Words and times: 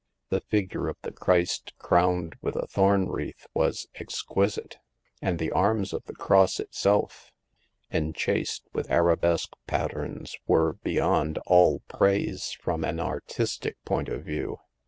The 0.29 0.41
figure 0.41 0.87
of 0.87 0.97
the 1.03 1.11
Christ 1.11 1.75
crowned 1.77 2.35
with 2.41 2.55
a 2.55 2.65
thorn 2.65 3.07
wreath 3.07 3.45
was 3.53 3.85
exqui 3.99 4.49
site; 4.49 4.77
and 5.21 5.37
the 5.37 5.51
arms 5.51 5.93
of 5.93 6.03
the 6.05 6.15
cross 6.15 6.59
itself, 6.59 7.31
enchased 7.91 8.67
with 8.73 8.89
arabesque 8.89 9.53
patterns, 9.67 10.35
were 10.47 10.73
beyond 10.81 11.37
all 11.45 11.81
praise 11.87 12.49
from 12.51 12.83
an 12.83 12.99
artistic 12.99 13.77
point 13.85 14.09
of 14.09 14.23
view. 14.25 14.57